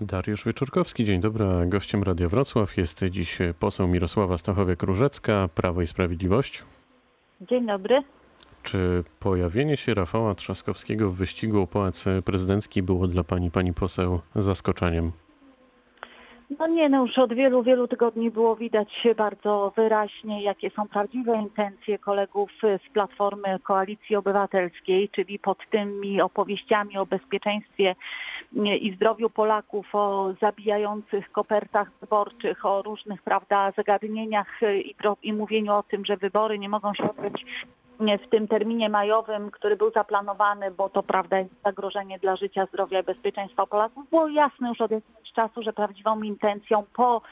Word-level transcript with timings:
Dariusz 0.00 0.44
Wieczorkowski, 0.44 1.04
dzień 1.04 1.20
dobry. 1.20 1.46
Gościem 1.66 2.02
Radia 2.02 2.28
Wrocław 2.28 2.76
jest 2.76 3.04
dziś 3.04 3.38
poseł 3.58 3.88
Mirosława 3.88 4.34
Stachowiak-Różecka, 4.34 5.48
Prawo 5.48 5.82
i 5.82 5.86
Sprawiedliwość. 5.86 6.64
Dzień 7.40 7.66
dobry. 7.66 8.02
Czy 8.62 9.04
pojawienie 9.20 9.76
się 9.76 9.94
Rafała 9.94 10.34
Trzaskowskiego 10.34 11.10
w 11.10 11.14
wyścigu 11.14 11.62
o 11.62 11.66
pałac 11.66 12.04
prezydencki 12.24 12.82
było 12.82 13.08
dla 13.08 13.24
pani, 13.24 13.50
pani 13.50 13.74
poseł, 13.74 14.20
zaskoczeniem? 14.36 15.12
No 16.50 16.66
nie, 16.66 16.88
no 16.88 17.02
już 17.02 17.18
od 17.18 17.34
wielu, 17.34 17.62
wielu 17.62 17.88
tygodni 17.88 18.30
było 18.30 18.56
widać 18.56 19.08
bardzo 19.16 19.72
wyraźnie, 19.76 20.42
jakie 20.42 20.70
są 20.70 20.88
prawdziwe 20.88 21.36
intencje 21.36 21.98
kolegów 21.98 22.50
z 22.62 22.92
Platformy 22.92 23.58
Koalicji 23.62 24.16
Obywatelskiej, 24.16 25.08
czyli 25.08 25.38
pod 25.38 25.58
tymi 25.70 26.20
opowieściami 26.20 26.98
o 26.98 27.06
bezpieczeństwie 27.06 27.94
i 28.80 28.94
zdrowiu 28.94 29.30
Polaków, 29.30 29.94
o 29.94 30.34
zabijających 30.40 31.32
kopertach 31.32 31.90
wyborczych, 32.00 32.66
o 32.66 32.82
różnych, 32.82 33.22
prawda, 33.22 33.72
zagadnieniach 33.76 34.60
i, 34.84 34.94
i 35.22 35.32
mówieniu 35.32 35.72
o 35.72 35.82
tym, 35.82 36.04
że 36.04 36.16
wybory 36.16 36.58
nie 36.58 36.68
mogą 36.68 36.94
się 36.94 37.10
odbyć 37.10 37.44
w 37.98 38.30
tym 38.30 38.48
terminie 38.48 38.88
majowym, 38.88 39.50
który 39.50 39.76
był 39.76 39.90
zaplanowany, 39.90 40.70
bo 40.70 40.88
to 40.88 41.02
prawda 41.02 41.38
jest 41.38 41.50
zagrożenie 41.64 42.18
dla 42.18 42.36
życia, 42.36 42.66
zdrowia 42.66 43.00
i 43.00 43.02
bezpieczeństwa 43.02 43.66
Polaków, 43.66 44.10
było 44.10 44.28
jasne 44.28 44.68
już 44.68 44.80
od 44.80 44.90
jakiegoś 44.90 45.17
czasu, 45.38 45.62
że 45.62 45.72
prawdziwą 45.72 46.22
intencją 46.22 46.84
po 46.96 47.22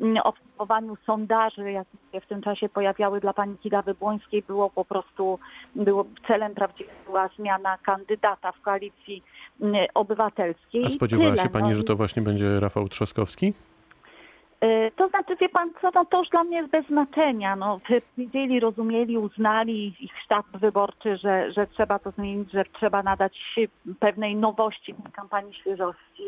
mm, 0.00 0.16
obserwowaniu 0.16 0.96
sondaży, 1.06 1.72
jakie 1.72 1.98
się 2.12 2.20
w 2.20 2.26
tym 2.26 2.42
czasie 2.42 2.68
pojawiały 2.68 3.20
dla 3.20 3.32
pani 3.32 3.58
Kidawy 3.58 3.94
Błońskiej, 3.94 4.42
było 4.42 4.70
po 4.70 4.84
prostu, 4.84 5.38
było 5.74 6.04
celem 6.26 6.54
prawdziwym 6.54 6.94
była 7.06 7.28
zmiana 7.28 7.78
kandydata 7.78 8.52
w 8.52 8.60
koalicji 8.60 9.22
mm, 9.60 9.86
obywatelskiej. 9.94 10.86
A 10.86 10.90
spodziewała 10.90 11.36
się 11.36 11.48
pani, 11.48 11.68
no. 11.68 11.74
że 11.74 11.82
to 11.82 11.96
właśnie 11.96 12.22
będzie 12.22 12.60
Rafał 12.60 12.88
Trzaskowski? 12.88 13.52
E, 14.60 14.90
to 14.90 15.08
znaczy, 15.08 15.36
wie 15.36 15.48
pan 15.48 15.70
co, 15.80 15.90
no 15.94 16.04
to 16.04 16.18
już 16.18 16.28
dla 16.28 16.44
mnie 16.44 16.56
jest 16.56 16.70
bez 16.70 16.86
znaczenia. 16.86 17.56
No, 17.56 17.80
wiedzieli, 18.18 18.60
rozumieli, 18.60 19.18
uznali 19.18 19.94
ich 20.00 20.12
sztab 20.24 20.46
wyborczy, 20.54 21.16
że, 21.16 21.52
że 21.52 21.66
trzeba 21.66 21.98
to 21.98 22.10
zmienić, 22.10 22.52
że 22.52 22.64
trzeba 22.64 23.02
nadać 23.02 23.38
pewnej 24.00 24.36
nowości 24.36 24.94
kampanii 25.12 25.54
świeżości. 25.54 26.22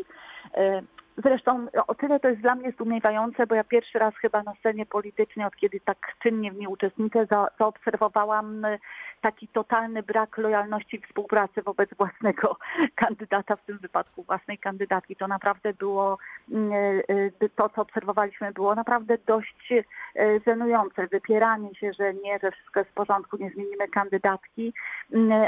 Zresztą 1.16 1.66
o 1.86 1.94
tyle 1.94 2.20
to 2.20 2.28
jest 2.28 2.40
dla 2.40 2.54
mnie 2.54 2.72
zdumiewające, 2.72 3.46
bo 3.46 3.54
ja 3.54 3.64
pierwszy 3.64 3.98
raz 3.98 4.14
chyba 4.14 4.42
na 4.42 4.54
scenie 4.54 4.86
politycznej, 4.86 5.46
od 5.46 5.56
kiedy 5.56 5.80
tak 5.80 5.98
czynnie 6.22 6.52
w 6.52 6.56
niej 6.56 6.66
uczestniczę, 6.66 7.26
za, 7.26 7.48
zaobserwowałam 7.58 8.66
taki 9.20 9.48
totalny 9.48 10.02
brak 10.02 10.38
lojalności 10.38 10.96
i 10.96 11.00
współpracy 11.00 11.62
wobec 11.62 11.90
własnego 11.98 12.56
kandydata, 12.94 13.56
w 13.56 13.64
tym 13.64 13.78
wypadku 13.78 14.22
własnej 14.22 14.58
kandydatki. 14.58 15.16
To 15.16 15.28
naprawdę 15.28 15.74
było, 15.74 16.18
mm, 16.50 16.72
e, 17.42 17.48
to 17.56 17.68
co 17.68 17.82
obserwowaliśmy 17.82 18.52
było 18.52 18.74
naprawdę 18.74 19.18
dość 19.26 19.72
żenujące. 20.46 21.06
Wypieranie 21.06 21.74
się, 21.74 21.92
że 21.92 22.14
nie, 22.14 22.38
że 22.42 22.50
wszystko 22.50 22.80
jest 22.80 22.90
w 22.90 22.94
porządku, 22.94 23.36
nie 23.36 23.50
zmienimy 23.50 23.88
kandydatki, 23.88 24.72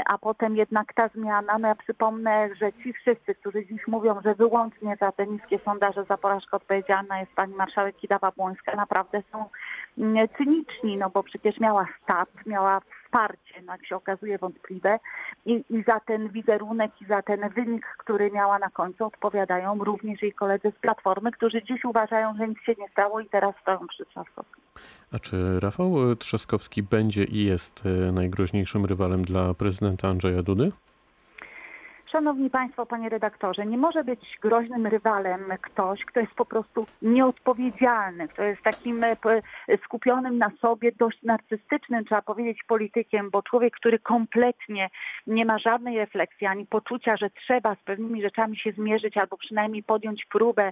a 0.05 0.17
potem 0.17 0.55
jednak 0.55 0.93
ta 0.93 1.07
zmiana, 1.07 1.57
no 1.57 1.67
ja 1.67 1.75
przypomnę, 1.75 2.49
że 2.55 2.73
ci 2.73 2.93
wszyscy, 2.93 3.35
którzy 3.35 3.65
dziś 3.65 3.87
mówią, 3.87 4.21
że 4.23 4.35
wyłącznie 4.35 4.97
za 4.99 5.11
te 5.11 5.27
niskie 5.27 5.54
sondaże 5.59 6.03
za 6.03 6.17
porażkę 6.17 6.57
odpowiedzialna 6.57 7.19
jest 7.19 7.31
pani 7.35 7.53
marszałek 7.53 7.95
Kidawa-Błońska, 7.97 8.75
naprawdę 8.75 9.23
są 9.31 9.45
mm, 9.97 10.27
cyniczni, 10.37 10.97
no 10.97 11.09
bo 11.09 11.23
przecież 11.23 11.59
miała 11.59 11.87
stat, 12.03 12.29
miała 12.45 12.79
wsparcie, 12.79 13.61
no 13.65 13.71
jak 13.71 13.85
się 13.85 13.95
okazuje 13.95 14.37
wątpliwe 14.37 14.99
I, 15.45 15.63
i 15.69 15.83
za 15.83 15.99
ten 15.99 16.29
wizerunek 16.29 16.91
i 17.01 17.05
za 17.05 17.21
ten 17.21 17.49
wynik, 17.49 17.85
który 17.97 18.31
miała 18.31 18.59
na 18.59 18.69
końcu 18.69 19.05
odpowiadają 19.05 19.83
również 19.83 20.21
jej 20.21 20.33
koledzy 20.33 20.71
z 20.77 20.81
Platformy, 20.81 21.31
którzy 21.31 21.63
dziś 21.63 21.85
uważają, 21.85 22.37
że 22.37 22.47
nic 22.47 22.59
się 22.59 22.73
nie 22.77 22.89
stało 22.89 23.19
i 23.19 23.29
teraz 23.29 23.55
stoją 23.61 23.87
przy 23.87 24.05
Trzaskowskim. 24.05 24.63
A 25.13 25.19
czy 25.19 25.59
Rafał 25.59 26.15
Trzaskowski 26.15 26.83
będzie 26.83 27.23
i 27.23 27.45
jest 27.45 27.83
e, 27.85 28.11
najgroźniejszym 28.11 28.85
rywalem 28.85 29.21
dla 29.21 29.53
prezydenta 29.53 30.07
Andrzeja 30.07 30.43
Dudy? 30.43 30.71
Szanowni 32.15 32.49
Państwo, 32.49 32.85
Panie 32.85 33.09
Redaktorze, 33.09 33.65
nie 33.65 33.77
może 33.77 34.03
być 34.03 34.37
groźnym 34.41 34.87
rywalem 34.87 35.41
ktoś, 35.61 36.05
kto 36.05 36.19
jest 36.19 36.33
po 36.33 36.45
prostu 36.45 36.85
nieodpowiedzialny, 37.01 38.27
kto 38.27 38.43
jest 38.43 38.61
takim 38.61 39.03
e, 39.03 39.17
skupionym 39.85 40.37
na 40.37 40.51
sobie, 40.61 40.91
dość 40.91 41.23
narcystycznym, 41.23 42.05
trzeba 42.05 42.21
powiedzieć, 42.21 42.63
politykiem, 42.67 43.29
bo 43.29 43.43
człowiek, 43.43 43.75
który 43.75 43.99
kompletnie 43.99 44.89
nie 45.27 45.45
ma 45.45 45.59
żadnej 45.59 45.97
refleksji 45.97 46.47
ani 46.47 46.65
poczucia, 46.65 47.17
że 47.17 47.29
trzeba 47.29 47.75
z 47.75 47.83
pewnymi 47.83 48.21
rzeczami 48.21 48.57
się 48.57 48.71
zmierzyć 48.71 49.17
albo 49.17 49.37
przynajmniej 49.37 49.83
podjąć 49.83 50.25
próbę 50.25 50.71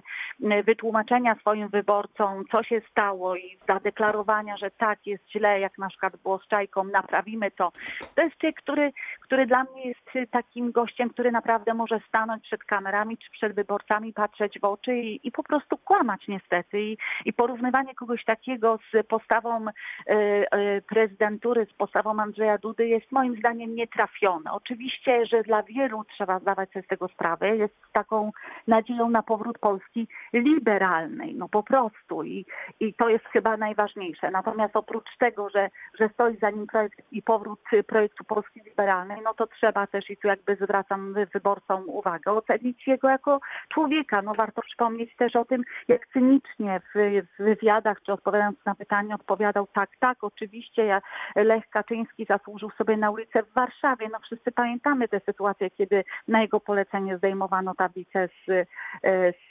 wytłumaczenia 0.64 1.34
swoim 1.34 1.68
wyborcom, 1.68 2.44
co 2.52 2.62
się 2.62 2.80
stało 2.90 3.36
i 3.36 3.58
zadeklarowania, 3.68 4.56
że 4.56 4.70
tak 4.70 5.06
jest 5.06 5.30
źle, 5.30 5.60
jak 5.60 5.78
na 5.78 5.88
przykład 5.88 6.16
było 6.16 6.38
z 6.38 6.48
Czajką, 6.48 6.84
naprawimy 6.84 7.50
to. 7.50 7.72
To 8.14 8.22
jest 8.22 8.36
człowiek, 8.36 8.56
który, 8.56 8.92
który 9.20 9.46
dla 9.46 9.64
mnie 9.64 9.88
jest 9.88 10.30
takim 10.30 10.72
gościem, 10.72 11.10
który 11.10 11.33
naprawdę 11.34 11.74
może 11.74 12.00
stanąć 12.08 12.42
przed 12.42 12.64
kamerami 12.64 13.18
czy 13.18 13.30
przed 13.30 13.52
wyborcami, 13.54 14.12
patrzeć 14.12 14.60
w 14.60 14.64
oczy 14.64 14.96
i, 14.96 15.28
i 15.28 15.32
po 15.32 15.42
prostu 15.42 15.78
kłamać 15.78 16.28
niestety. 16.28 16.80
I, 16.80 16.98
I, 17.24 17.32
porównywanie 17.32 17.94
kogoś 17.94 18.24
takiego 18.24 18.78
z 18.92 19.06
postawą 19.06 19.66
y, 19.66 20.14
y, 20.14 20.82
prezydentury, 20.88 21.66
z 21.66 21.72
postawą 21.72 22.20
Andrzeja 22.20 22.58
Dudy 22.58 22.88
jest 22.88 23.12
moim 23.12 23.36
zdaniem 23.36 23.74
nietrafione. 23.74 24.52
Oczywiście, 24.52 25.26
że 25.26 25.42
dla 25.42 25.62
wielu 25.62 26.04
trzeba 26.04 26.38
zdawać 26.38 26.72
sobie 26.72 26.84
z 26.84 26.88
tego 26.88 27.08
sprawę. 27.08 27.56
Jest 27.56 27.74
taką 27.92 28.30
nadzieją 28.66 29.10
na 29.10 29.22
powrót 29.22 29.58
Polski 29.58 30.08
liberalnej, 30.32 31.34
no 31.34 31.48
po 31.48 31.62
prostu. 31.62 32.22
I, 32.22 32.46
i 32.80 32.94
to 32.94 33.08
jest 33.08 33.24
chyba 33.24 33.56
najważniejsze. 33.56 34.30
Natomiast 34.30 34.76
oprócz 34.76 35.16
tego, 35.18 35.50
że, 35.50 35.70
że 36.00 36.08
stoi 36.08 36.36
za 36.36 36.50
nim 36.50 36.66
projekt 36.66 36.98
i 37.12 37.22
powrót 37.22 37.60
projektu 37.86 38.24
Polski 38.24 38.60
liberalnej, 38.64 39.18
no 39.24 39.34
to 39.34 39.46
trzeba 39.46 39.86
też, 39.86 40.10
i 40.10 40.16
tu 40.16 40.28
jakby 40.28 40.56
zwracam 40.56 41.14
wyborcom 41.32 41.82
uwagę, 41.86 42.32
ocenić 42.32 42.86
jego 42.86 43.08
jako 43.08 43.40
człowieka. 43.74 44.22
No 44.22 44.34
warto 44.34 44.62
przypomnieć 44.62 45.16
też 45.16 45.36
o 45.36 45.44
tym, 45.44 45.62
jak 45.88 46.08
cynicznie 46.12 46.80
w, 46.94 46.98
w 47.38 47.42
wywiadach, 47.42 48.02
czy 48.02 48.12
odpowiadając 48.12 48.58
na 48.66 48.74
pytanie, 48.74 49.14
odpowiadał 49.14 49.66
tak, 49.74 49.90
tak, 50.00 50.24
oczywiście 50.24 50.84
ja, 50.84 51.02
Lech 51.36 51.70
Kaczyński 51.70 52.24
zasłużył 52.24 52.70
sobie 52.70 52.96
na 52.96 53.10
ulicę 53.10 53.42
w 53.42 53.54
Warszawie. 53.54 54.08
No 54.12 54.18
wszyscy 54.18 54.52
pamiętamy 54.52 55.08
tę 55.08 55.20
sytuację, 55.26 55.70
kiedy 55.70 56.04
na 56.28 56.42
jego 56.42 56.60
polecenie 56.60 57.18
zdejmowano 57.18 57.74
tablicę 57.74 58.28
z, 58.46 58.68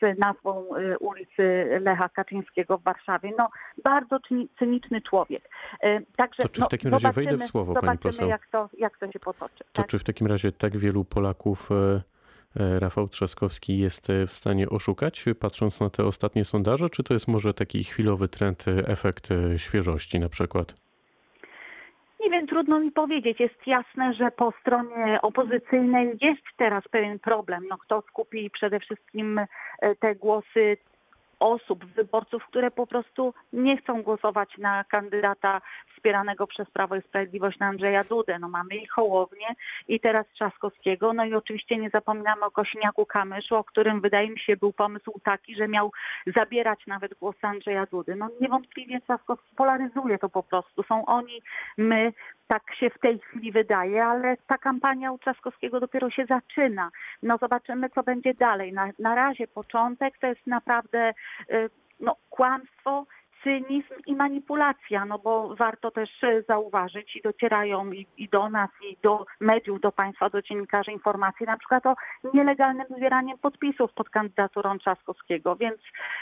z 0.01 0.19
nazwą 0.19 0.75
e, 0.75 0.97
ulicy 0.97 1.67
Lecha 1.81 2.09
Kaczyńskiego 2.09 2.77
w 2.77 2.83
Warszawie. 2.83 3.31
No 3.37 3.49
bardzo 3.83 4.19
cyniczny 4.59 5.01
człowiek. 5.01 5.49
E, 5.81 6.01
także, 6.01 6.43
to 6.43 6.49
czy 6.49 6.61
w 6.61 6.63
no, 6.63 6.67
takim 6.67 6.91
razie 6.91 7.11
wejdę 7.11 7.37
w 7.37 7.45
słowo, 7.45 7.73
pani 7.73 7.97
poseł? 7.97 8.29
Jak 8.29 8.47
to, 8.47 8.69
jak 8.77 8.97
to 8.97 9.11
się 9.11 9.19
potoczy. 9.19 9.63
To 9.73 9.81
tak? 9.81 9.87
czy 9.87 9.99
w 9.99 10.03
takim 10.03 10.27
razie 10.27 10.51
tak 10.51 10.77
wielu 10.77 11.05
Polaków 11.05 11.62
E, 11.71 12.01
e, 12.59 12.79
Rafał 12.79 13.07
Trzaskowski 13.07 13.79
jest 13.79 14.09
e, 14.09 14.27
w 14.27 14.33
stanie 14.33 14.69
oszukać, 14.69 15.25
patrząc 15.39 15.81
na 15.81 15.89
te 15.89 16.05
ostatnie 16.05 16.45
sondaże, 16.45 16.89
czy 16.89 17.03
to 17.03 17.13
jest 17.13 17.27
może 17.27 17.53
taki 17.53 17.83
chwilowy 17.83 18.27
trend, 18.27 18.65
efekt 18.87 19.29
świeżości 19.57 20.19
na 20.19 20.29
przykład? 20.29 20.75
Nie 22.19 22.29
wiem, 22.29 22.47
trudno 22.47 22.79
mi 22.79 22.91
powiedzieć. 22.91 23.39
Jest 23.39 23.67
jasne, 23.67 24.13
że 24.13 24.31
po 24.31 24.53
stronie 24.61 25.19
opozycyjnej 25.21 26.17
jest 26.21 26.41
teraz 26.57 26.83
pewien 26.91 27.19
problem. 27.19 27.63
No, 27.69 27.77
kto 27.77 28.03
skupi 28.09 28.49
przede 28.49 28.79
wszystkim 28.79 29.41
te 29.99 30.15
głosy 30.15 30.77
osób, 31.39 31.85
wyborców, 31.85 32.45
które 32.45 32.71
po 32.71 32.87
prostu 32.87 33.33
nie 33.53 33.77
chcą 33.77 34.03
głosować 34.03 34.57
na 34.57 34.83
kandydata 34.83 35.61
wspieranego 35.95 36.47
przez 36.47 36.69
Prawo 36.69 36.95
i 36.95 37.01
Sprawiedliwość 37.01 37.59
na 37.59 37.65
Andrzeja 37.65 38.03
Dudę. 38.03 38.39
No 38.39 38.49
mamy 38.49 38.75
i 38.75 38.87
Hołownię 38.87 39.47
i 39.87 39.99
teraz 39.99 40.27
Trzaskowskiego. 40.27 41.13
No 41.13 41.25
i 41.25 41.33
oczywiście 41.33 41.77
nie 41.77 41.89
zapominamy 41.89 42.45
o 42.45 42.51
Kośniaku 42.51 43.05
Kamyszu, 43.05 43.55
o 43.55 43.63
którym 43.63 44.01
wydaje 44.01 44.29
mi 44.29 44.39
się 44.39 44.57
był 44.57 44.73
pomysł 44.73 45.19
taki, 45.23 45.55
że 45.55 45.67
miał 45.67 45.91
zabierać 46.35 46.87
nawet 46.87 47.13
głos 47.13 47.35
Andrzeja 47.41 47.85
Dudy. 47.85 48.15
No 48.15 48.29
niewątpliwie 48.41 49.01
Trzaskowski 49.01 49.55
polaryzuje 49.55 50.17
to 50.17 50.29
po 50.29 50.43
prostu. 50.43 50.83
Są 50.83 51.05
oni, 51.05 51.41
my, 51.77 52.13
tak 52.47 52.75
się 52.75 52.89
w 52.89 52.99
tej 52.99 53.19
chwili 53.19 53.51
wydaje, 53.51 54.05
ale 54.05 54.37
ta 54.47 54.57
kampania 54.57 55.11
u 55.11 55.17
Trzaskowskiego 55.17 55.79
dopiero 55.79 56.09
się 56.09 56.25
zaczyna. 56.25 56.91
No 57.23 57.37
zobaczymy, 57.37 57.89
co 57.89 58.03
będzie 58.03 58.33
dalej. 58.33 58.73
Na, 58.73 58.89
na 58.99 59.15
razie 59.15 59.47
początek 59.47 60.17
to 60.17 60.27
jest 60.27 60.47
naprawdę 60.47 61.13
y, 61.51 61.69
no, 61.99 62.15
kłamstwo, 62.29 63.05
cynizm 63.43 63.93
i 64.05 64.15
manipulacja, 64.15 65.05
no 65.05 65.19
bo 65.19 65.55
warto 65.55 65.91
też 65.91 66.09
e, 66.23 66.43
zauważyć 66.47 67.15
i 67.15 67.21
docierają 67.21 67.91
i, 67.91 68.07
i, 68.17 68.29
do 68.29 68.49
nas, 68.49 68.69
i 68.89 68.97
do 69.03 69.25
mediów, 69.39 69.81
do 69.81 69.91
państwa, 69.91 70.29
do 70.29 70.41
dziennikarzy 70.41 70.91
informacje 70.91 71.47
na 71.47 71.57
przykład 71.57 71.85
o 71.85 71.95
nielegalnym 72.33 72.85
zbieraniem 72.97 73.37
podpisów 73.37 73.93
pod 73.93 74.09
kandydaturą 74.09 74.77
Trzaskowskiego, 74.77 75.55
więc 75.55 75.77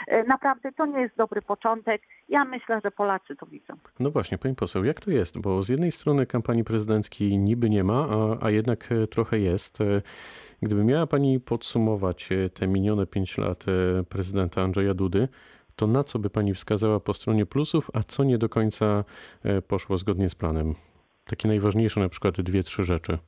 e, 0.06 0.24
naprawdę 0.24 0.72
to 0.72 0.86
nie 0.86 1.00
jest 1.00 1.16
dobry 1.16 1.42
początek. 1.42 2.02
Ja 2.28 2.44
myślę, 2.44 2.80
że 2.84 2.90
Polacy 2.90 3.36
to 3.36 3.46
widzą. 3.46 3.74
No 4.00 4.10
właśnie, 4.10 4.38
pani 4.38 4.54
poseł, 4.54 4.84
jak 4.84 5.00
to 5.00 5.10
jest? 5.10 5.40
Bo 5.40 5.62
z 5.62 5.68
jednej 5.68 5.92
strony 5.92 6.26
kampanii 6.26 6.64
prezydenckiej 6.64 7.38
niby 7.38 7.70
nie 7.70 7.84
ma, 7.84 8.08
a, 8.10 8.46
a 8.46 8.50
jednak 8.50 8.92
e, 8.92 9.06
trochę 9.06 9.38
jest. 9.38 9.78
Gdyby 10.62 10.84
miała 10.84 11.06
pani 11.06 11.40
podsumować 11.40 12.28
te 12.54 12.66
minione 12.66 13.06
pięć 13.06 13.38
lat 13.38 13.64
prezydenta 14.08 14.62
Andrzeja 14.62 14.94
Dudy, 14.94 15.28
to 15.82 15.86
na 15.86 16.04
co 16.04 16.18
by 16.18 16.30
pani 16.30 16.54
wskazała 16.54 17.00
po 17.00 17.14
stronie 17.14 17.46
plusów, 17.46 17.90
a 17.92 18.02
co 18.02 18.24
nie 18.24 18.38
do 18.38 18.48
końca 18.48 19.04
e, 19.42 19.62
poszło 19.62 19.98
zgodnie 19.98 20.28
z 20.28 20.34
planem? 20.34 20.74
Takie 21.24 21.48
najważniejsze 21.48 22.00
na 22.00 22.08
przykład 22.08 22.40
dwie, 22.40 22.62
trzy 22.62 22.84
rzeczy. 22.84 23.18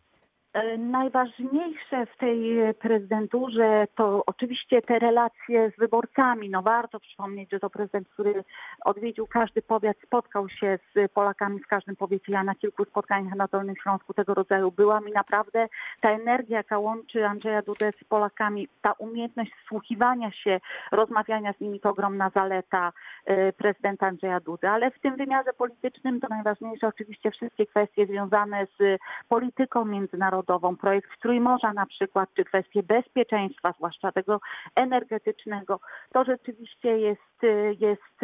E, 0.55 0.79
najważniejsze 0.79 2.07
w 2.07 2.17
tej 2.17 2.57
prezydenturze 2.75 3.87
to 3.95 4.23
oczywiście 4.27 4.83
te 4.83 4.99
relacje 4.99 5.71
z 5.71 5.79
wyborcami. 5.79 6.51
No 6.51 6.63
warto 6.63 7.01
przypomnieć, 7.01 7.51
że 7.51 7.61
to 7.61 7.71
prezydent, 7.71 8.09
który 8.09 8.45
odwiedził 8.85 9.27
każdy 9.27 9.63
powiat, 9.63 9.97
spotkał 10.07 10.49
się 10.49 10.79
z 10.95 11.13
Polakami 11.13 11.61
w 11.61 11.67
każdym 11.67 11.97
powiecie. 11.97 12.33
Ja 12.33 12.45
na 12.45 12.55
kilku 12.55 12.85
spotkaniach 12.85 13.35
na 13.35 13.47
Dolnym 13.47 13.77
Śląsku 13.83 14.15
tego 14.15 14.35
rodzaju 14.35 14.73
byłam 14.73 15.09
i 15.09 15.13
naprawdę 15.13 15.69
ta 16.01 16.11
energia, 16.11 16.57
jaka 16.57 16.79
łączy 16.79 17.27
Andrzeja 17.27 17.63
Dudę 17.63 17.93
z 18.01 18.05
Polakami, 18.05 18.69
ta 18.83 18.93
umiejętność 18.93 19.53
wsłuchiwania 19.65 20.31
się, 20.31 20.61
rozmawiania 20.93 21.53
z 21.53 21.61
nimi 21.61 21.81
to 21.81 21.91
ogromna 21.91 22.31
zaleta 22.35 22.93
e, 23.25 23.53
prezydenta 23.53 24.07
Andrzeja 24.07 24.41
Dudy. 24.41 24.69
Ale 24.69 24.91
w 24.91 25.01
tym 25.01 25.17
wymiarze 25.17 25.53
politycznym 25.53 26.21
to 26.21 26.29
najważniejsze 26.29 26.87
oczywiście 26.87 27.31
wszystkie 27.31 27.67
kwestie 27.67 28.07
związane 28.07 28.67
z 28.79 29.01
polityką 29.29 29.85
międzynarodową, 29.85 30.44
narodową, 30.49 30.77
projekt 30.77 31.11
Trójmorza 31.23 31.73
na 31.73 31.87
przykład, 31.87 32.29
czy 32.37 32.45
kwestie 32.45 32.83
bezpieczeństwa, 32.83 33.73
zwłaszcza 33.77 34.13
tego 34.13 34.41
energetycznego, 34.77 35.81
to 36.13 36.25
rzeczywiście 36.25 36.99
jest, 36.99 37.43
jest, 37.81 38.23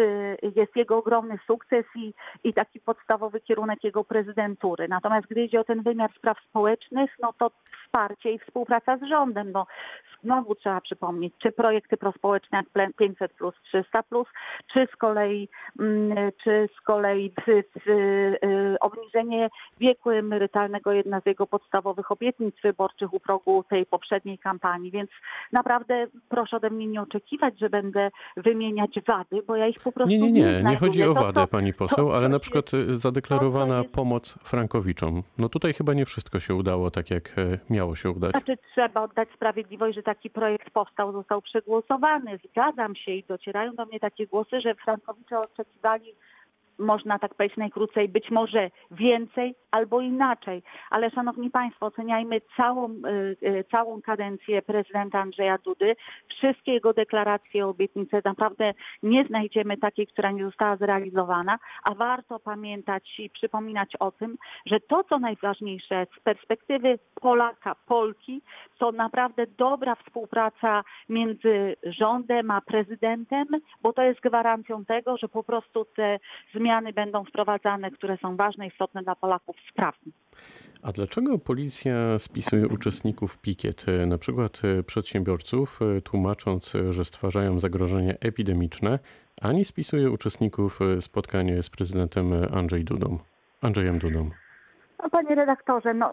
jest 0.56 0.76
jego 0.76 0.98
ogromny 0.98 1.38
sukces 1.46 1.84
i, 1.96 2.14
i 2.44 2.54
taki 2.54 2.80
podstawowy 2.80 3.40
kierunek 3.40 3.84
jego 3.84 4.04
prezydentury. 4.04 4.88
Natomiast 4.88 5.26
gdy 5.26 5.42
idzie 5.44 5.60
o 5.60 5.64
ten 5.64 5.82
wymiar 5.82 6.10
spraw 6.16 6.38
społecznych, 6.48 7.10
no 7.22 7.32
to 7.38 7.50
wsparcie 7.90 8.32
i 8.32 8.38
współpraca 8.38 8.96
z 8.96 9.02
rządem. 9.02 9.52
No, 9.52 9.66
znowu 10.24 10.54
trzeba 10.54 10.80
przypomnieć, 10.80 11.34
czy 11.38 11.52
projekty 11.52 11.96
prospołeczne 11.96 12.62
jak 12.76 12.96
500 12.96 13.32
plus, 13.32 13.54
300 13.62 14.02
plus, 14.02 14.28
czy 14.72 14.88
z 14.92 14.96
kolei, 14.96 15.48
mm, 15.80 16.32
czy 16.44 16.68
z 16.78 16.80
kolei 16.80 17.30
w, 17.30 17.62
w, 17.86 17.88
y, 17.88 18.76
obniżenie 18.80 19.48
wieku 19.80 20.10
emerytalnego, 20.10 20.92
jedna 20.92 21.20
z 21.20 21.26
jego 21.26 21.46
podstawowych 21.46 22.12
obietnic 22.12 22.54
wyborczych 22.62 23.14
u 23.14 23.20
progu 23.20 23.64
tej 23.68 23.86
poprzedniej 23.86 24.38
kampanii. 24.38 24.90
Więc 24.90 25.10
naprawdę 25.52 26.06
proszę 26.28 26.56
ode 26.56 26.70
mnie 26.70 26.86
nie 26.86 27.02
oczekiwać, 27.02 27.58
że 27.58 27.70
będę 27.70 28.10
wymieniać 28.36 28.90
wady, 29.08 29.42
bo 29.46 29.56
ja 29.56 29.66
ich 29.66 29.80
po 29.80 29.92
prostu 29.92 30.10
nie 30.10 30.18
Nie, 30.18 30.32
nie, 30.32 30.62
nie, 30.62 30.70
nie 30.70 30.76
chodzi 30.76 31.02
o 31.02 31.14
wadę, 31.14 31.40
to, 31.40 31.46
pani 31.46 31.74
poseł, 31.74 32.08
to, 32.08 32.16
ale 32.16 32.28
na 32.28 32.38
przykład 32.38 32.74
y, 32.74 32.98
zadeklarowana 32.98 33.78
jest... 33.78 33.94
pomoc 33.94 34.38
Frankowiczom. 34.44 35.22
No 35.38 35.48
tutaj 35.48 35.72
chyba 35.72 35.94
nie 35.94 36.06
wszystko 36.06 36.40
się 36.40 36.54
udało 36.54 36.90
tak, 36.90 37.10
jak 37.10 37.38
e, 37.38 37.58
miało 37.80 37.96
się 37.96 38.10
udać. 38.10 38.30
Znaczy 38.30 38.58
trzeba 38.72 39.02
oddać 39.02 39.28
sprawiedliwość, 39.34 39.94
że 39.96 40.02
taki 40.02 40.30
projekt 40.30 40.70
powstał, 40.70 41.12
został 41.12 41.42
przegłosowany. 41.42 42.38
Zgadzam 42.50 42.96
się 42.96 43.12
i 43.12 43.24
docierają 43.24 43.74
do 43.74 43.86
mnie 43.86 44.00
takie 44.00 44.26
głosy, 44.26 44.60
że 44.60 44.74
Frankowicze 44.74 45.38
oczekiwali 45.38 46.14
można 46.80 47.18
tak 47.18 47.34
powiedzieć 47.34 47.58
najkrócej, 47.58 48.08
być 48.08 48.30
może 48.30 48.70
więcej 48.90 49.54
albo 49.70 50.00
inaczej. 50.00 50.62
Ale 50.90 51.10
szanowni 51.10 51.50
państwo, 51.50 51.86
oceniajmy 51.86 52.40
całą, 52.56 52.90
y, 52.90 53.36
y, 53.46 53.64
całą 53.70 54.02
kadencję 54.02 54.62
prezydenta 54.62 55.18
Andrzeja 55.20 55.58
Dudy. 55.58 55.96
Wszystkie 56.28 56.72
jego 56.72 56.92
deklaracje, 56.92 57.66
obietnice 57.66 58.20
naprawdę 58.24 58.74
nie 59.02 59.24
znajdziemy 59.24 59.76
takiej, 59.76 60.06
która 60.06 60.30
nie 60.30 60.44
została 60.44 60.76
zrealizowana, 60.76 61.58
a 61.82 61.94
warto 61.94 62.38
pamiętać 62.38 63.20
i 63.20 63.30
przypominać 63.30 63.96
o 63.96 64.12
tym, 64.12 64.36
że 64.66 64.80
to, 64.80 65.04
co 65.04 65.18
najważniejsze 65.18 66.06
z 66.16 66.20
perspektywy 66.20 66.98
Polaka, 67.14 67.74
Polki, 67.86 68.42
to 68.78 68.92
naprawdę 68.92 69.46
dobra 69.46 69.94
współpraca 69.94 70.84
między 71.08 71.76
rządem 71.82 72.50
a 72.50 72.60
prezydentem, 72.60 73.46
bo 73.82 73.92
to 73.92 74.02
jest 74.02 74.20
gwarancją 74.20 74.84
tego, 74.84 75.16
że 75.16 75.28
po 75.28 75.42
prostu 75.42 75.84
te 75.84 76.18
zmiany 76.54 76.69
będą 76.94 77.24
wprowadzane, 77.24 77.90
które 77.90 78.16
są 78.16 78.36
ważne, 78.36 78.66
istotne 78.66 79.02
dla 79.02 79.14
Polaków, 79.14 79.56
sprawnie. 79.70 80.12
A 80.82 80.92
dlaczego 80.92 81.38
policja 81.38 82.18
spisuje 82.18 82.68
uczestników 82.68 83.38
pikiet, 83.38 83.86
na 84.06 84.18
przykład 84.18 84.62
przedsiębiorców, 84.86 85.80
tłumacząc, 86.04 86.72
że 86.90 87.04
stwarzają 87.04 87.60
zagrożenie 87.60 88.16
epidemiczne, 88.20 88.98
a 89.42 89.52
nie 89.52 89.64
spisuje 89.64 90.10
uczestników 90.10 90.78
spotkania 91.00 91.62
z 91.62 91.70
prezydentem 91.70 92.32
Andrzej 92.52 92.84
Dudą, 92.84 93.18
Andrzejem 93.62 93.98
Dudą? 93.98 94.30
No, 95.02 95.10
panie 95.10 95.34
redaktorze, 95.34 95.94
no, 95.94 96.12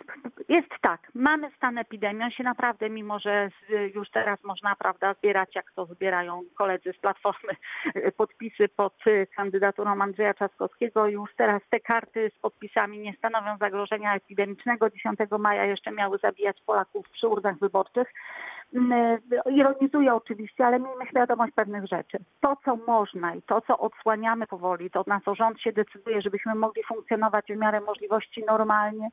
jest 0.48 0.68
tak, 0.80 1.00
mamy 1.14 1.50
stan 1.56 1.78
epidemii, 1.78 2.22
on 2.22 2.30
się 2.30 2.44
naprawdę, 2.44 2.90
mimo 2.90 3.18
że 3.18 3.48
już 3.94 4.10
teraz 4.10 4.44
można, 4.44 4.76
prawda, 4.76 5.14
zbierać, 5.14 5.54
jak 5.54 5.72
to 5.72 5.86
zbierają 5.86 6.42
koledzy 6.54 6.92
z 6.92 7.00
Platformy, 7.00 7.52
podpisy 8.16 8.68
pod 8.68 8.94
kandydaturą 9.36 10.02
Andrzeja 10.02 10.34
Trzaskowskiego, 10.34 11.06
już 11.06 11.34
teraz 11.36 11.62
te 11.70 11.80
karty 11.80 12.30
z 12.36 12.40
podpisami 12.40 12.98
nie 12.98 13.12
stanowią 13.12 13.56
zagrożenia 13.60 14.14
epidemicznego. 14.14 14.90
10 14.90 15.18
maja 15.38 15.64
jeszcze 15.64 15.92
miały 15.92 16.18
zabijać 16.18 16.60
Polaków 16.66 17.10
przy 17.10 17.28
urnach 17.28 17.58
wyborczych. 17.58 18.08
Mm, 18.74 19.18
ironizuję 19.50 20.14
oczywiście, 20.14 20.66
ale 20.66 20.80
miejmy 20.80 21.06
świadomość 21.06 21.52
pewnych 21.52 21.86
rzeczy. 21.86 22.18
To, 22.40 22.56
co 22.64 22.76
można 22.76 23.34
i 23.34 23.42
to, 23.42 23.60
co 23.60 23.78
odsłaniamy 23.78 24.46
powoli, 24.46 24.90
to 24.90 25.04
na 25.06 25.20
co 25.20 25.34
rząd 25.34 25.60
się 25.60 25.72
decyduje, 25.72 26.22
żebyśmy 26.22 26.54
mogli 26.54 26.82
funkcjonować 26.84 27.46
w 27.46 27.56
miarę 27.56 27.80
możliwości 27.80 28.44
normalnie 28.46 29.08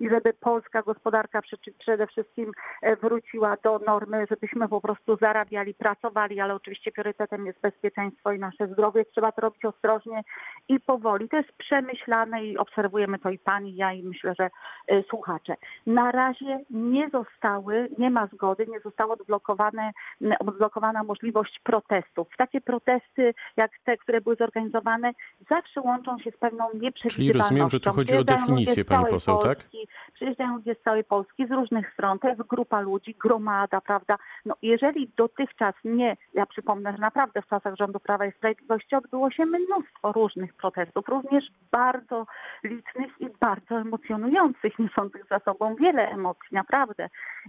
i 0.00 0.08
żeby 0.08 0.32
polska 0.32 0.82
gospodarka 0.82 1.40
przede 1.78 2.06
wszystkim 2.06 2.52
e, 2.82 2.96
wróciła 2.96 3.56
do 3.62 3.78
normy, 3.78 4.26
żebyśmy 4.30 4.68
po 4.68 4.80
prostu 4.80 5.16
zarabiali, 5.16 5.74
pracowali, 5.74 6.40
ale 6.40 6.54
oczywiście 6.54 6.92
priorytetem 6.92 7.46
jest 7.46 7.60
bezpieczeństwo 7.60 8.32
i 8.32 8.38
nasze 8.38 8.66
zdrowie. 8.66 9.04
Trzeba 9.04 9.32
to 9.32 9.40
robić 9.40 9.64
ostrożnie 9.64 10.22
i 10.68 10.80
powoli. 10.80 11.28
To 11.28 11.36
jest 11.36 11.52
przemyślane 11.52 12.44
i 12.44 12.58
obserwujemy 12.58 13.18
to 13.18 13.30
i 13.30 13.38
pani, 13.38 13.70
i 13.70 13.76
ja 13.76 13.92
i 13.92 14.02
myślę, 14.02 14.34
że 14.38 14.50
e, 14.88 15.02
słuchacze. 15.02 15.54
Na 15.86 16.12
razie 16.12 16.58
nie 16.70 17.10
zostały, 17.10 17.88
nie 17.98 18.10
ma 18.10 18.26
zgody, 18.26 18.66
nie 18.66 18.80
zostały 18.80 18.99
została 19.00 19.16
odblokowana 20.40 21.02
możliwość 21.02 21.60
protestów. 21.62 22.28
Takie 22.38 22.60
protesty, 22.60 23.34
jak 23.56 23.70
te, 23.84 23.96
które 23.96 24.20
były 24.20 24.36
zorganizowane, 24.36 25.12
zawsze 25.50 25.80
łączą 25.80 26.18
się 26.18 26.30
z 26.30 26.36
pewną 26.36 26.64
nieprzewidywalnością. 26.74 27.16
Czyli 27.16 27.32
rozumiem, 27.32 27.68
że 27.68 27.80
tu 27.80 27.90
chodzi 27.92 28.16
o 28.16 28.24
definicję, 28.24 28.84
pani 28.84 29.06
poseł, 29.06 29.38
tak? 29.38 29.58
Polski, 29.58 29.86
tak? 29.86 29.96
Przyjeżdżają 30.20 30.56
ludzie 30.56 30.74
z 30.74 30.82
całej 30.82 31.04
Polski, 31.04 31.46
z 31.46 31.50
różnych 31.50 31.92
stron, 31.92 32.18
to 32.18 32.28
jest 32.28 32.42
grupa 32.42 32.80
ludzi, 32.80 33.14
gromada, 33.14 33.80
prawda? 33.80 34.18
No 34.46 34.54
jeżeli 34.62 35.10
dotychczas 35.16 35.74
nie, 35.84 36.16
ja 36.34 36.46
przypomnę, 36.46 36.92
że 36.92 36.98
naprawdę 36.98 37.42
w 37.42 37.46
czasach 37.46 37.74
rządu 37.76 38.00
Prawa 38.00 38.26
i 38.26 38.32
Sprawiedliwości 38.32 38.96
odbyło 38.96 39.30
się 39.30 39.46
mnóstwo 39.46 40.12
różnych 40.12 40.54
protestów, 40.54 41.08
również 41.08 41.44
bardzo 41.70 42.26
licznych 42.64 43.20
i 43.20 43.26
bardzo 43.40 43.80
emocjonujących, 43.80 44.78
niosących 44.78 45.26
za 45.30 45.38
sobą 45.38 45.74
wiele 45.74 46.08
emocji, 46.08 46.48
naprawdę. 46.52 47.08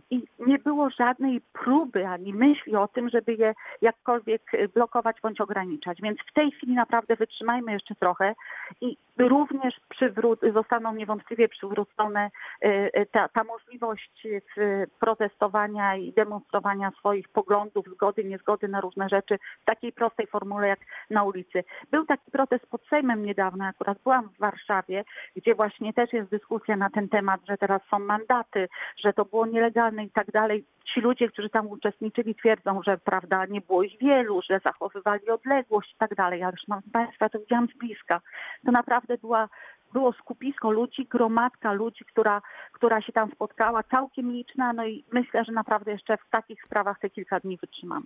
I 0.10 0.24
nie 0.40 0.60
było 0.60 0.90
żadnej 0.90 1.42
próby, 1.54 2.08
ani 2.08 2.34
myśli 2.34 2.76
o 2.76 2.88
tym, 2.88 3.10
żeby 3.10 3.34
je 3.34 3.54
jakkolwiek 3.82 4.42
blokować 4.74 5.22
bądź 5.22 5.42
ograniczać. 5.42 6.02
Więc 6.02 6.20
w 6.20 6.34
tej 6.34 6.52
chwili 6.52 6.74
naprawdę 6.74 7.16
wytrzymajmy 7.16 7.72
jeszcze 7.72 7.96
trochę 7.96 8.36
i 8.82 8.98
również 9.30 9.80
przywró- 9.90 10.54
zostaną 10.54 10.96
niewątpliwie 10.96 11.50
przywrócone 11.50 12.30
y, 12.66 12.68
y, 12.68 13.06
ta, 13.12 13.30
ta 13.30 13.44
możliwość 13.44 14.28
protestowania 15.00 15.96
i 15.96 16.14
demonstrowania 16.14 16.92
swoich 16.92 17.30
poglądów, 17.30 17.86
zgody, 17.86 18.24
niezgody 18.24 18.68
na 18.68 18.82
różne 18.82 19.10
rzeczy 19.10 19.40
w 19.62 19.66
takiej 19.66 19.92
prostej 19.92 20.28
formule 20.28 20.68
jak 20.68 20.80
na 21.10 21.24
ulicy. 21.24 21.64
Był 21.92 22.06
taki 22.06 22.32
protest 22.32 22.68
pod 22.68 22.82
Sejmem 22.88 23.26
niedawno, 23.26 23.66
akurat 23.66 23.98
byłam 24.04 24.30
w 24.30 24.38
Warszawie, 24.38 25.04
gdzie 25.36 25.56
właśnie 25.56 25.94
też 25.94 26.14
jest 26.14 26.30
dyskusja 26.30 26.76
na 26.76 26.90
ten 26.90 27.10
temat, 27.10 27.42
że 27.50 27.58
teraz 27.58 27.82
są 27.90 28.00
mandaty, 28.00 28.68
że 28.98 29.14
to 29.14 29.26
było 29.26 29.46
nielegalne 29.46 30.04
i 30.06 30.10
tak 30.10 30.32
dalej. 30.32 30.66
Ci 30.94 31.02
ludzie, 31.02 31.30
którzy 31.30 31.50
tam 31.50 31.68
uczestniczyli, 31.68 32.36
twierdzą, 32.36 32.82
że 32.84 32.98
prawda, 32.98 33.46
nie 33.46 33.62
było 33.62 33.84
ich 33.84 34.00
wielu, 34.00 34.42
że 34.50 34.60
zachowywali 34.66 35.30
odległość 35.30 35.92
i 35.94 35.98
tak 35.98 36.16
dalej. 36.16 36.44
Ale 36.44 36.58
szanowni 36.58 36.92
Państwa, 36.92 37.30
to 37.30 37.40
widziałam 37.40 37.68
z 37.68 37.78
bliska. 37.78 38.22
To 38.66 38.72
naprawdę 38.72 39.11
była 39.18 39.50
było 39.94 40.14
skupisko 40.14 40.72
ludzi, 40.72 41.06
gromadka 41.06 41.74
ludzi, 41.74 42.06
która, 42.06 42.42
która 42.72 43.02
się 43.02 43.14
tam 43.14 43.32
spotkała, 43.32 43.84
całkiem 43.84 44.32
liczna, 44.32 44.74
no 44.74 44.86
i 44.86 45.04
myślę, 45.12 45.46
że 45.46 45.52
naprawdę 45.52 45.92
jeszcze 45.92 46.18
w 46.18 46.30
takich 46.32 46.64
sprawach 46.66 47.00
te 47.00 47.10
kilka 47.10 47.40
dni 47.40 47.58
wytrzymam. 47.58 48.06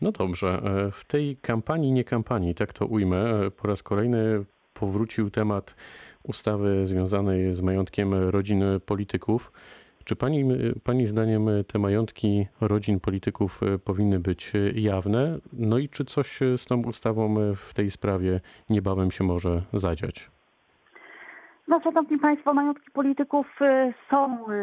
No 0.00 0.12
dobrze, 0.12 0.48
e, 0.48 0.90
w 0.90 1.04
tej 1.04 1.36
kampanii, 1.36 1.92
nie 1.92 2.04
kampanii, 2.04 2.54
tak 2.54 2.72
to 2.72 2.86
ujmę, 2.86 3.16
e, 3.16 3.50
po 3.50 3.68
raz 3.68 3.82
kolejny 3.82 4.44
powrócił 4.74 5.30
temat 5.30 5.74
ustawy 6.22 6.86
związanej 6.86 7.54
z 7.54 7.62
majątkiem 7.62 8.14
rodzin 8.14 8.64
polityków. 8.86 9.52
Czy 10.04 10.16
pani, 10.16 10.44
pani 10.84 11.06
zdaniem 11.06 11.46
te 11.66 11.78
majątki 11.78 12.46
rodzin 12.60 13.00
polityków 13.00 13.62
e, 13.62 13.78
powinny 13.78 14.20
być 14.20 14.52
jawne? 14.74 15.38
No 15.52 15.78
i 15.78 15.88
czy 15.88 16.04
coś 16.04 16.38
z 16.56 16.64
tą 16.64 16.82
ustawą 16.82 17.54
w 17.56 17.74
tej 17.74 17.90
sprawie 17.90 18.40
niebawem 18.70 19.10
się 19.10 19.24
może 19.24 19.62
zadziać? 19.72 20.30
No, 21.68 21.80
szanowni 21.84 22.18
państwo, 22.18 22.54
majątki 22.54 22.90
polityków 22.90 23.46
y, 23.60 23.94
są 24.10 24.50
y, 24.50 24.54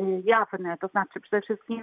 y, 0.00 0.22
jawne, 0.24 0.76
to 0.80 0.88
znaczy 0.88 1.20
przede 1.20 1.42
wszystkim, 1.42 1.82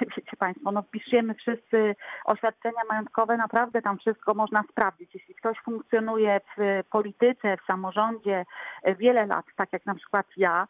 wiecie 0.16 0.36
państwo, 0.38 0.72
no 0.72 0.82
wpiszemy 0.82 1.34
wszyscy 1.34 1.96
oświadczenia 2.24 2.80
majątkowe, 2.88 3.36
naprawdę 3.36 3.82
tam 3.82 3.98
wszystko 3.98 4.34
można 4.34 4.62
sprawdzić. 4.70 5.14
Jeśli 5.14 5.34
ktoś 5.34 5.58
funkcjonuje 5.64 6.40
w 6.56 6.82
polityce, 6.90 7.56
w 7.56 7.66
samorządzie 7.66 8.44
wiele 8.98 9.26
lat, 9.26 9.44
tak 9.56 9.72
jak 9.72 9.86
na 9.86 9.94
przykład 9.94 10.26
ja, 10.36 10.68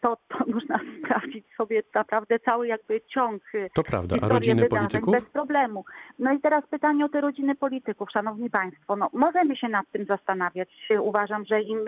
to, 0.00 0.16
to 0.28 0.38
można 0.54 0.80
sprawdzić 0.98 1.46
sobie 1.56 1.82
naprawdę 1.94 2.38
cały 2.38 2.66
jakby 2.66 3.00
ciąg 3.00 3.42
To 3.74 3.82
prawda, 3.82 4.16
a 4.22 4.28
rodziny 4.28 4.68
polityków? 4.68 5.14
Bez 5.14 5.24
problemu. 5.24 5.84
No 6.18 6.32
i 6.32 6.40
teraz 6.40 6.66
pytanie 6.66 7.04
o 7.04 7.08
te 7.08 7.20
rodziny 7.20 7.54
polityków, 7.54 8.10
szanowni 8.10 8.50
państwo. 8.50 8.96
No, 8.96 9.10
możemy 9.12 9.56
się 9.56 9.68
nad 9.68 9.86
tym 9.92 10.04
zastanawiać. 10.04 10.88
Uważam, 11.00 11.44
że 11.44 11.60
im 11.60 11.84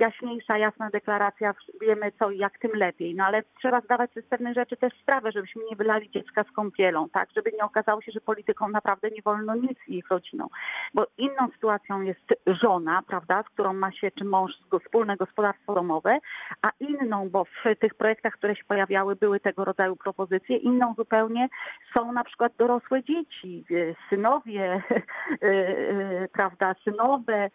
jaśniejsza, 0.00 0.58
jasna 0.58 0.90
deklaracja, 0.90 1.54
wiemy 1.80 2.12
co 2.18 2.30
i 2.30 2.38
jak 2.38 2.58
tym 2.58 2.70
lepiej. 2.74 3.14
No 3.14 3.24
ale 3.24 3.42
trzeba 3.58 3.80
zdawać 3.80 4.12
sobie 4.12 4.26
z 4.26 4.28
pewnych 4.28 4.54
rzeczy 4.54 4.76
też 4.76 4.92
sprawę, 5.02 5.32
żebyśmy 5.32 5.62
nie 5.70 5.76
wylali 5.76 6.10
dziecka 6.10 6.44
z 6.44 6.52
kąpielą, 6.52 7.08
tak? 7.08 7.28
Żeby 7.36 7.52
nie 7.52 7.64
okazało 7.64 8.02
się, 8.02 8.12
że 8.12 8.20
politykom 8.20 8.72
naprawdę 8.72 9.10
nie 9.10 9.22
wolno 9.22 9.54
nic 9.54 9.78
ich 9.88 10.08
rodziną. 10.08 10.48
Bo 10.94 11.06
inną 11.18 11.48
sytuacją 11.52 12.00
jest 12.00 12.34
żona, 12.46 13.02
prawda, 13.06 13.42
z 13.42 13.48
którą 13.48 13.72
ma 13.72 13.92
się, 13.92 14.10
czy 14.10 14.24
mąż 14.24 14.52
wspólne 14.84 15.16
gospodarstwo 15.16 15.74
domowe, 15.74 16.18
a 16.62 16.70
inną, 16.80 17.28
bo 17.28 17.44
w 17.44 17.78
tych 17.80 17.94
projektach, 17.94 18.32
które 18.32 18.56
się 18.56 18.64
pojawiały, 18.64 19.16
były 19.16 19.40
tego 19.40 19.64
rodzaju 19.64 19.96
propozycje, 19.96 20.56
inną 20.56 20.94
zupełnie 20.94 21.48
są 21.94 22.12
na 22.12 22.24
przykład 22.24 22.52
dorosłe 22.58 23.02
dzieci, 23.04 23.64
y, 23.70 23.94
synowie, 24.10 24.82
y, 25.42 26.28
prawda, 26.32 26.74
synowe, 26.84 27.50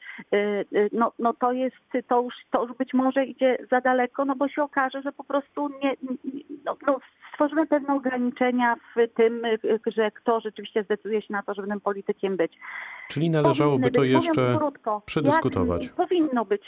no, 0.91 1.11
no 1.19 1.33
to 1.33 1.51
jest 1.51 1.62
jest, 1.63 2.07
to 2.07 2.21
już, 2.21 2.33
to 2.51 2.63
już 2.63 2.77
być 2.77 2.93
może 2.93 3.25
idzie 3.25 3.57
za 3.71 3.81
daleko, 3.81 4.25
no 4.25 4.35
bo 4.35 4.47
się 4.47 4.63
okaże, 4.63 5.01
że 5.01 5.11
po 5.11 5.23
prostu 5.23 5.69
nie, 5.83 5.95
no, 6.65 6.77
no, 6.87 6.99
stworzymy 7.43 7.67
pewne 7.67 7.93
ograniczenia 7.95 8.75
w 8.75 9.13
tym, 9.15 9.41
że 9.85 10.11
kto 10.11 10.39
rzeczywiście 10.39 10.83
zdecyduje 10.83 11.21
się 11.21 11.33
na 11.33 11.43
to, 11.43 11.53
żeby 11.53 11.67
tym 11.67 11.81
politykiem 11.81 12.37
być. 12.37 12.57
Czyli 13.07 13.29
należałoby 13.29 13.91
to 13.91 14.03
jeszcze 14.03 14.55
krótko, 14.57 15.01
przedyskutować. 15.05 15.89
powinno 15.89 16.45
być, 16.45 16.65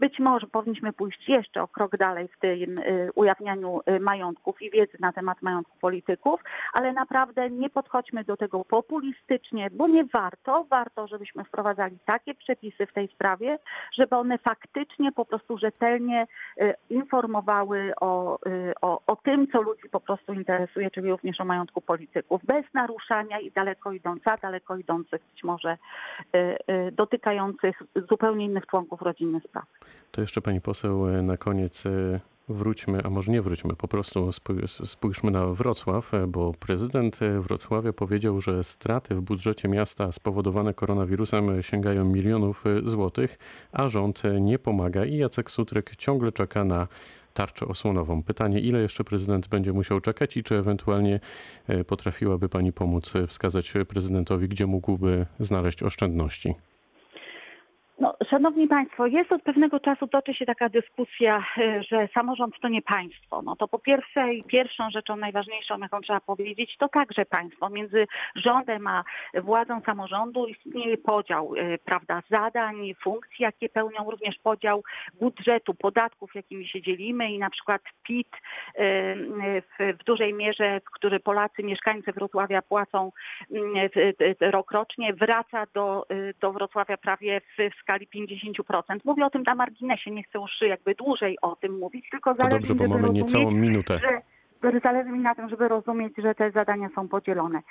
być 0.00 0.18
może 0.18 0.46
powinniśmy 0.46 0.92
pójść 0.92 1.28
jeszcze 1.28 1.62
o 1.62 1.68
krok 1.68 1.96
dalej 1.96 2.28
w 2.28 2.38
tym 2.38 2.78
y, 2.78 3.10
ujawnianiu 3.14 3.80
y, 3.90 4.00
majątków 4.00 4.62
i 4.62 4.70
wiedzy 4.70 4.96
na 5.00 5.12
temat 5.12 5.42
majątków 5.42 5.78
polityków, 5.78 6.40
ale 6.72 6.92
naprawdę 6.92 7.50
nie 7.50 7.70
podchodźmy 7.70 8.24
do 8.24 8.36
tego 8.36 8.64
populistycznie, 8.64 9.70
bo 9.72 9.88
nie 9.88 10.04
warto, 10.04 10.66
warto, 10.70 11.06
żebyśmy 11.06 11.44
wprowadzali 11.44 11.98
takie 12.04 12.34
przepisy 12.34 12.86
w 12.86 12.92
tej 12.92 13.08
sprawie, 13.08 13.58
żeby 13.98 14.16
one 14.16 14.38
faktycznie 14.38 15.12
po 15.12 15.24
prostu 15.24 15.58
rzetelnie 15.58 16.26
y, 16.60 16.74
informowały 16.90 17.92
o, 18.00 18.38
o, 18.80 19.00
o 19.06 19.16
tym, 19.16 19.46
co 19.52 19.62
ludzi 19.62 19.88
po 19.90 20.00
prostu 20.00 20.15
interesuje, 20.32 20.90
czyli 20.90 21.10
również 21.10 21.40
o 21.40 21.44
majątku 21.44 21.80
polityków, 21.80 22.44
bez 22.44 22.64
naruszania 22.74 23.40
i 23.40 23.50
daleko 23.50 23.92
idących, 23.92 24.40
daleko 24.42 24.76
idących 24.76 25.20
być 25.32 25.44
może 25.44 25.72
y, 26.34 26.38
y, 26.38 26.92
dotykających 26.92 27.82
zupełnie 28.08 28.44
innych 28.44 28.66
członków 28.66 29.02
rodziny 29.02 29.40
spraw. 29.40 29.64
To 30.10 30.20
jeszcze 30.20 30.40
pani 30.40 30.60
poseł 30.60 31.08
y, 31.08 31.22
na 31.22 31.36
koniec 31.36 31.84
wróćmy, 32.48 33.00
a 33.04 33.10
może 33.10 33.32
nie 33.32 33.42
wróćmy, 33.42 33.76
po 33.76 33.88
prostu 33.88 34.30
spójrzmy 34.84 35.30
na 35.30 35.46
Wrocław, 35.46 36.12
bo 36.28 36.52
prezydent 36.54 37.20
Wrocławia 37.40 37.92
powiedział, 37.92 38.40
że 38.40 38.64
straty 38.64 39.14
w 39.14 39.20
budżecie 39.20 39.68
miasta 39.68 40.12
spowodowane 40.12 40.74
koronawirusem 40.74 41.62
sięgają 41.62 42.04
milionów 42.04 42.64
złotych, 42.82 43.38
a 43.72 43.88
rząd 43.88 44.22
nie 44.40 44.58
pomaga 44.58 45.04
i 45.04 45.16
Jacek 45.16 45.50
Sutryk 45.50 45.96
ciągle 45.96 46.32
czeka 46.32 46.64
na 46.64 46.88
tarczę 47.34 47.66
osłonową. 47.66 48.22
Pytanie, 48.22 48.60
ile 48.60 48.80
jeszcze 48.80 49.04
prezydent 49.04 49.48
będzie 49.48 49.72
musiał 49.72 50.00
czekać 50.00 50.36
i 50.36 50.42
czy 50.42 50.54
ewentualnie 50.56 51.20
e, 51.66 51.84
potrafiłaby 51.84 52.48
pani 52.48 52.72
pomóc 52.72 53.12
wskazać 53.28 53.74
prezydentowi, 53.88 54.48
gdzie 54.48 54.66
mógłby 54.66 55.26
znaleźć 55.40 55.82
oszczędności? 55.82 56.54
No, 57.98 58.16
szanowni 58.30 58.68
Państwo, 58.68 59.06
jest 59.06 59.32
od 59.32 59.42
pewnego 59.42 59.80
czasu 59.80 60.08
toczy 60.08 60.34
się 60.34 60.46
taka 60.46 60.68
dyskusja, 60.68 61.44
e, 61.58 61.82
że 61.82 62.08
samorząd 62.14 62.54
to 62.62 62.68
nie 62.68 62.82
państwo. 62.82 63.42
No 63.42 63.56
to 63.56 63.68
po 63.68 63.78
pierwsze 63.78 64.34
i 64.34 64.44
pierwszą 64.44 64.90
rzeczą 64.90 65.16
najważniejszą, 65.16 65.78
jaką 65.78 66.00
trzeba 66.00 66.20
powiedzieć, 66.20 66.76
to 66.78 66.88
także 66.88 67.24
państwo. 67.24 67.70
Między 67.70 68.06
rządem 68.34 68.86
a 68.86 69.04
władzą 69.34 69.80
samorządu 69.80 70.46
istnieje 70.46 70.98
podział, 70.98 71.54
e, 71.56 71.78
prawda, 71.78 72.22
zadań, 72.30 72.94
funkcji, 73.02 73.42
jakie 73.42 73.68
pełnią, 73.68 74.10
również 74.10 74.38
podział 74.38 74.82
budżetu, 75.20 75.74
podatków, 75.74 76.34
jakimi 76.34 76.68
się 76.68 76.82
dzielimy 76.82 77.32
i 77.32 77.38
na 77.38 77.50
przykład 77.50 77.82
PIT 78.02 78.28
e, 78.74 79.16
w, 79.60 79.98
w 80.00 80.04
dużej 80.04 80.34
mierze, 80.34 80.80
który 80.94 81.20
Polacy, 81.20 81.62
mieszkańcy 81.62 82.12
Wrocławia 82.12 82.62
płacą 82.62 83.12
mm, 83.50 83.88
rokrocznie, 84.40 85.14
wraca 85.14 85.66
do, 85.74 86.06
do 86.40 86.52
Wrocławia 86.52 86.96
prawie 86.96 87.40
w 87.40 87.85
skali 87.86 88.08
50%. 88.62 88.82
Mówię 89.04 89.26
o 89.26 89.30
tym 89.30 89.42
na 89.42 89.54
marginesie, 89.54 90.10
nie 90.10 90.22
chcę 90.22 90.38
już 90.38 90.60
jakby 90.60 90.94
dłużej 90.94 91.38
o 91.42 91.56
tym 91.56 91.78
mówić, 91.78 92.10
tylko 92.10 92.34
to 92.34 92.40
zależy 92.40 92.68
dobrze, 92.68 92.74
mi, 92.74 92.90
bo 92.90 92.98
mamy 92.98 93.12
niecałą 93.12 93.50
minutę. 93.50 94.00
Że, 94.62 94.80
zależy 94.80 95.10
mi 95.10 95.18
na 95.18 95.34
tym, 95.34 95.48
żeby 95.48 95.68
rozumieć, 95.68 96.12
że 96.18 96.34
te 96.34 96.50
zadania 96.50 96.88
są 96.94 97.08
podzielone. 97.08 97.62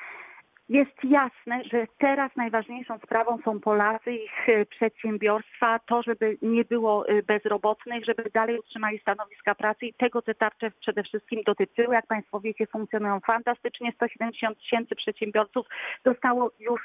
Jest 0.70 1.04
jasne, 1.04 1.64
że 1.72 1.88
teraz 1.98 2.36
najważniejszą 2.36 2.98
sprawą 2.98 3.38
są 3.46 3.60
Polacy, 3.60 4.12
ich 4.12 4.50
e, 4.50 4.66
przedsiębiorstwa, 4.66 5.80
to, 5.80 6.04
żeby 6.04 6.38
nie 6.42 6.66
było 6.66 7.08
e, 7.08 7.24
bezrobotnych, 7.24 8.06
żeby 8.06 8.24
dalej 8.34 8.60
utrzymali 8.60 9.00
stanowiska 9.00 9.56
pracy 9.56 9.86
i 9.86 9.94
tego 9.94 10.22
te 10.22 10.36
tarcze 10.36 10.72
przede 10.80 11.04
wszystkim 11.04 11.42
dotyczyły. 11.46 11.96
Jak 11.96 12.08
Państwo 12.08 12.40
wiecie, 12.40 12.68
funkcjonują 12.68 13.20
fantastycznie. 13.20 13.92
170 13.96 14.58
tysięcy 14.58 14.96
przedsiębiorców 14.96 15.68
dostało 16.04 16.52
już 16.60 16.82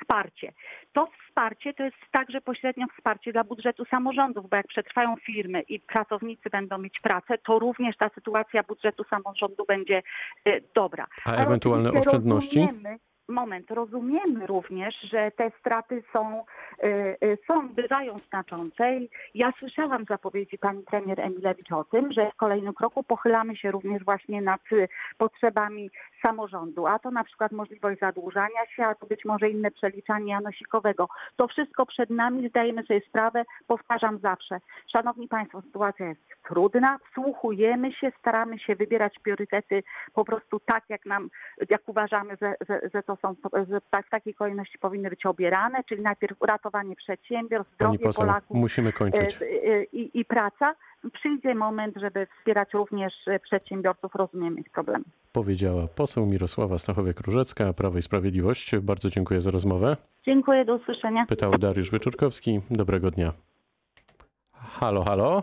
wsparcie. 0.00 0.52
To 0.92 1.08
wsparcie 1.26 1.74
to 1.74 1.82
jest 1.82 1.96
także 2.10 2.40
pośrednio 2.40 2.86
wsparcie 2.96 3.32
dla 3.32 3.44
budżetu 3.44 3.84
samorządów, 3.84 4.50
bo 4.50 4.56
jak 4.56 4.66
przetrwają 4.66 5.16
firmy 5.16 5.60
i 5.60 5.80
pracownicy 5.80 6.50
będą 6.50 6.78
mieć 6.78 7.00
pracę, 7.02 7.38
to 7.38 7.58
również 7.58 7.96
ta 7.96 8.08
sytuacja 8.14 8.62
budżetu 8.62 9.04
samorządu 9.04 9.64
będzie 9.68 10.02
e, 10.44 10.60
dobra. 10.74 11.06
A 11.24 11.32
ewentualne 11.32 11.92
oszczędności? 11.92 12.60
Rozumiemy, 12.60 12.98
moment. 13.28 13.70
Rozumiemy 13.70 14.46
również, 14.46 14.94
że 15.00 15.30
te 15.30 15.50
straty 15.60 16.02
są, 16.12 16.44
są 17.46 17.68
bywają 17.68 18.18
znaczące. 18.28 18.84
Ja 19.34 19.52
słyszałam 19.58 20.04
zapowiedzi 20.04 20.58
pani 20.58 20.82
premier 20.82 21.20
Emilewicz 21.20 21.72
o 21.72 21.84
tym, 21.84 22.12
że 22.12 22.30
w 22.30 22.36
kolejnym 22.36 22.74
kroku 22.74 23.02
pochylamy 23.02 23.56
się 23.56 23.70
również 23.70 24.04
właśnie 24.04 24.42
nad 24.42 24.60
potrzebami 25.18 25.90
samorządu, 26.22 26.86
a 26.86 26.98
to 26.98 27.10
na 27.10 27.24
przykład 27.24 27.52
możliwość 27.52 28.00
zadłużania 28.00 28.66
się, 28.76 28.84
a 28.84 28.94
to 28.94 29.06
być 29.06 29.24
może 29.24 29.50
inne 29.50 29.70
przeliczanie 29.70 30.32
janosikowego. 30.32 31.08
To 31.36 31.48
wszystko 31.48 31.86
przed 31.86 32.10
nami, 32.10 32.48
zdajemy 32.48 32.82
sobie 32.82 33.00
sprawę, 33.00 33.44
powtarzam 33.66 34.18
zawsze. 34.18 34.58
Szanowni 34.92 35.28
Państwo, 35.28 35.62
sytuacja 35.62 36.08
jest 36.08 36.20
trudna, 36.48 36.98
wsłuchujemy 37.10 37.92
się, 37.92 38.12
staramy 38.18 38.58
się 38.58 38.76
wybierać 38.76 39.18
priorytety 39.18 39.82
po 40.14 40.24
prostu 40.24 40.60
tak, 40.60 40.84
jak 40.88 41.06
nam, 41.06 41.30
jak 41.70 41.82
uważamy, 41.86 42.36
że, 42.42 42.54
że, 42.68 42.80
że 42.94 43.02
to 43.02 43.16
są, 43.16 43.34
że 43.70 43.80
w 43.80 44.10
takiej 44.10 44.34
kolejności 44.34 44.78
powinny 44.78 45.10
być 45.10 45.26
obierane, 45.26 45.84
czyli 45.88 46.02
najpierw 46.02 46.42
ratowanie 46.62 46.96
przedsiębiorstw, 46.96 47.74
zdrowie 47.74 47.98
poseł, 47.98 48.26
Polaków 48.26 48.56
musimy 48.56 48.92
kończyć. 48.92 49.38
E, 49.42 49.44
e, 49.44 49.84
I, 49.84 50.20
i 50.20 50.24
praca. 50.24 50.74
Przyjdzie 51.12 51.54
moment, 51.54 51.96
żeby 52.00 52.26
wspierać 52.38 52.72
również 52.74 53.14
przedsiębiorców, 53.42 54.14
rozumiemy 54.14 54.60
ich 54.60 54.70
problemy. 54.70 55.04
Powiedziała 55.32 55.88
poseł 55.88 56.26
Mirosława 56.26 56.76
Stachowiak-Różecka, 56.76 57.72
Prawo 57.72 57.98
i 57.98 58.02
Sprawiedliwość. 58.02 58.76
Bardzo 58.76 59.10
dziękuję 59.10 59.40
za 59.40 59.50
rozmowę. 59.50 59.96
Dziękuję, 60.26 60.64
do 60.64 60.74
usłyszenia. 60.74 61.26
Pytał 61.26 61.58
Dariusz 61.58 61.90
Wyczurkowski. 61.90 62.60
Dobrego 62.70 63.10
dnia. 63.10 63.32
Halo, 64.52 65.04
halo. 65.04 65.42